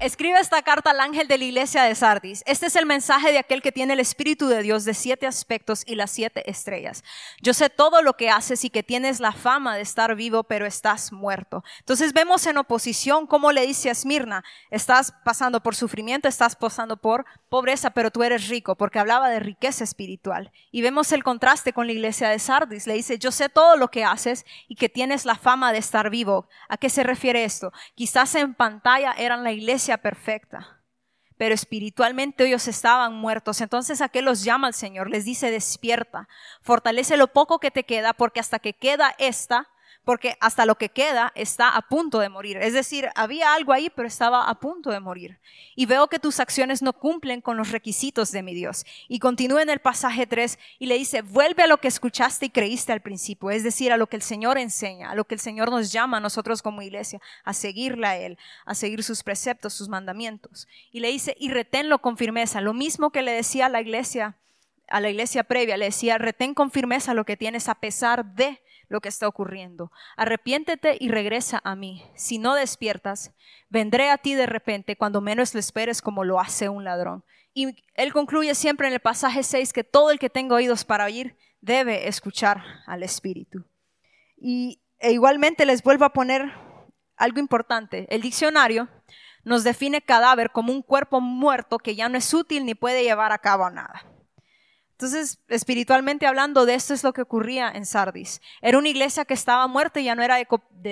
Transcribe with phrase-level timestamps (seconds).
[0.00, 2.42] escribe esta carta al ángel de la iglesia de Sardis.
[2.46, 5.82] Este es el mensaje de aquel que tiene el Espíritu de Dios de siete aspectos
[5.86, 7.02] y las siete estrellas.
[7.40, 10.66] Yo sé todo lo que haces y que tienes la fama de estar vivo, pero
[10.66, 11.64] estás muerto.
[11.80, 16.96] Entonces vemos en oposición cómo le dice a Esmirna, estás pasando por sufrimiento, estás pasando
[16.96, 20.52] por pobreza, pero tú eres rico, porque hablaba de riqueza espiritual.
[20.70, 22.86] Y vemos el contraste con la iglesia de Sardis.
[22.86, 26.10] Le dice, yo sé todo lo que haces y que tienes la fama de estar
[26.10, 26.48] vivo.
[26.68, 27.72] ¿A qué se refiere esto?
[27.94, 30.82] Quizás en pantalla eran la iglesia perfecta,
[31.38, 33.62] pero espiritualmente ellos estaban muertos.
[33.62, 35.08] Entonces, ¿a qué los llama el Señor?
[35.08, 36.28] Les dice, despierta,
[36.60, 39.68] fortalece lo poco que te queda, porque hasta que queda esta,
[40.08, 42.56] porque hasta lo que queda está a punto de morir.
[42.56, 45.38] Es decir, había algo ahí, pero estaba a punto de morir.
[45.76, 48.86] Y veo que tus acciones no cumplen con los requisitos de mi Dios.
[49.06, 52.48] Y continúa en el pasaje 3 y le dice, vuelve a lo que escuchaste y
[52.48, 55.40] creíste al principio, es decir, a lo que el Señor enseña, a lo que el
[55.40, 59.74] Señor nos llama a nosotros como iglesia, a seguirle a Él, a seguir sus preceptos,
[59.74, 60.68] sus mandamientos.
[60.90, 64.36] Y le dice, y reténlo con firmeza, lo mismo que le decía a la iglesia
[64.90, 68.58] a la iglesia previa, le decía, retén con firmeza lo que tienes a pesar de
[68.88, 69.92] lo que está ocurriendo.
[70.16, 72.02] Arrepiéntete y regresa a mí.
[72.14, 73.32] Si no despiertas,
[73.68, 77.24] vendré a ti de repente cuando menos lo esperes como lo hace un ladrón.
[77.54, 81.04] Y él concluye siempre en el pasaje 6 que todo el que tenga oídos para
[81.04, 83.64] oír debe escuchar al Espíritu.
[84.36, 86.52] Y e igualmente les vuelvo a poner
[87.16, 88.06] algo importante.
[88.10, 88.88] El diccionario
[89.44, 93.32] nos define cadáver como un cuerpo muerto que ya no es útil ni puede llevar
[93.32, 94.04] a cabo nada.
[94.98, 98.42] Entonces, espiritualmente hablando, de esto es lo que ocurría en Sardis.
[98.60, 100.38] Era una iglesia que estaba muerta y ya no era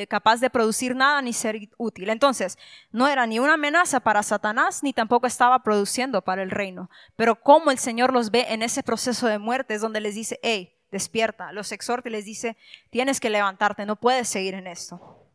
[0.06, 2.08] capaz de producir nada ni ser útil.
[2.10, 2.56] Entonces,
[2.92, 6.88] no era ni una amenaza para Satanás, ni tampoco estaba produciendo para el reino.
[7.16, 10.38] Pero como el Señor los ve en ese proceso de muerte, es donde les dice,
[10.40, 12.56] hey, despierta, los exhorta y les dice,
[12.90, 15.25] tienes que levantarte, no puedes seguir en esto.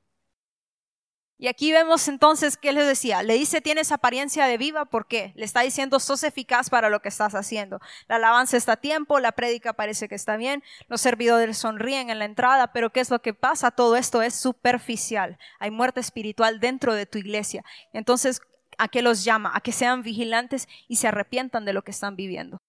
[1.42, 3.24] Y aquí vemos entonces qué les decía.
[3.24, 5.34] Le dice, tienes apariencia de viva, ¿por qué?
[5.36, 7.80] Le está diciendo, sos eficaz para lo que estás haciendo.
[8.08, 12.20] La alabanza está a tiempo, la prédica parece que está bien, los servidores sonríen en
[12.20, 13.72] la entrada, pero ¿qué es lo que pasa?
[13.72, 15.40] Todo esto es superficial.
[15.58, 17.66] Hay muerte espiritual dentro de tu iglesia.
[17.92, 18.42] Entonces,
[18.78, 19.52] ¿a qué los llama?
[19.56, 22.62] A que sean vigilantes y se arrepientan de lo que están viviendo.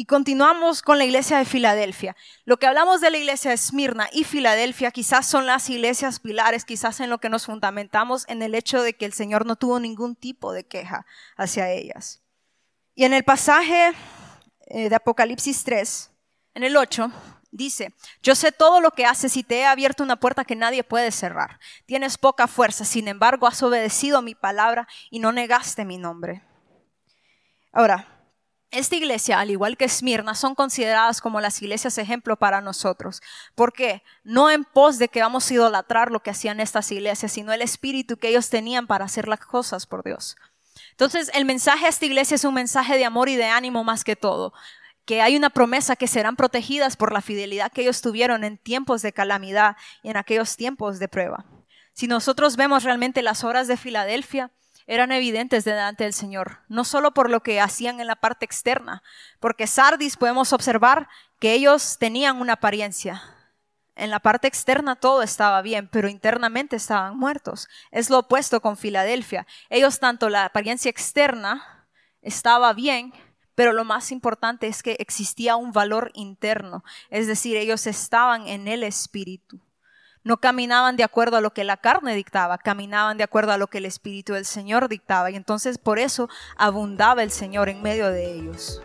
[0.00, 2.16] Y continuamos con la iglesia de Filadelfia.
[2.46, 6.64] Lo que hablamos de la iglesia de Esmirna y Filadelfia quizás son las iglesias pilares,
[6.64, 9.78] quizás en lo que nos fundamentamos en el hecho de que el Señor no tuvo
[9.78, 11.04] ningún tipo de queja
[11.36, 12.22] hacia ellas.
[12.94, 13.92] Y en el pasaje
[14.68, 16.10] eh, de Apocalipsis 3,
[16.54, 17.12] en el 8,
[17.50, 20.82] dice, yo sé todo lo que haces y te he abierto una puerta que nadie
[20.82, 21.60] puede cerrar.
[21.84, 26.42] Tienes poca fuerza, sin embargo has obedecido mi palabra y no negaste mi nombre.
[27.70, 28.19] Ahora,
[28.70, 33.20] esta iglesia, al igual que Esmirna, son consideradas como las iglesias ejemplo para nosotros.
[33.54, 34.02] ¿Por qué?
[34.22, 37.62] No en pos de que vamos a idolatrar lo que hacían estas iglesias, sino el
[37.62, 40.36] espíritu que ellos tenían para hacer las cosas por Dios.
[40.92, 44.04] Entonces, el mensaje a esta iglesia es un mensaje de amor y de ánimo más
[44.04, 44.52] que todo.
[45.04, 49.02] Que hay una promesa que serán protegidas por la fidelidad que ellos tuvieron en tiempos
[49.02, 51.44] de calamidad y en aquellos tiempos de prueba.
[51.92, 54.52] Si nosotros vemos realmente las obras de Filadelfia,
[54.90, 59.04] eran evidentes delante del Señor, no solo por lo que hacían en la parte externa,
[59.38, 61.08] porque Sardis podemos observar
[61.38, 63.22] que ellos tenían una apariencia.
[63.94, 67.68] En la parte externa todo estaba bien, pero internamente estaban muertos.
[67.92, 69.46] Es lo opuesto con Filadelfia.
[69.68, 71.86] Ellos tanto la apariencia externa
[72.20, 73.12] estaba bien,
[73.54, 78.66] pero lo más importante es que existía un valor interno, es decir, ellos estaban en
[78.66, 79.60] el Espíritu.
[80.22, 83.68] No caminaban de acuerdo a lo que la carne dictaba, caminaban de acuerdo a lo
[83.68, 85.30] que el Espíritu del Señor dictaba.
[85.30, 88.82] Y entonces por eso abundaba el Señor en medio de ellos.